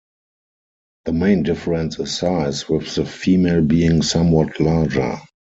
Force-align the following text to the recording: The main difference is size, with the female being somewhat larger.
The 1.05 1.13
main 1.13 1.43
difference 1.43 1.99
is 1.99 2.17
size, 2.17 2.67
with 2.67 2.95
the 2.95 3.05
female 3.05 3.61
being 3.61 4.01
somewhat 4.01 4.59
larger. 4.59 5.21